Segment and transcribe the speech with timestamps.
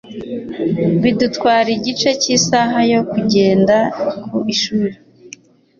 [1.01, 3.77] Bidutwara igice cy'isaha yo kugenda
[4.29, 4.95] ku ishuri.